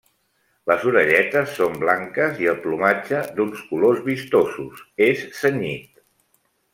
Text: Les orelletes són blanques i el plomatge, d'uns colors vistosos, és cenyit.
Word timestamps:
Les 0.69 0.85
orelletes 0.91 1.51
són 1.57 1.75
blanques 1.83 2.41
i 2.45 2.49
el 2.55 2.57
plomatge, 2.65 3.19
d'uns 3.41 3.61
colors 3.73 4.01
vistosos, 4.11 4.81
és 5.09 5.23
cenyit. 5.41 6.01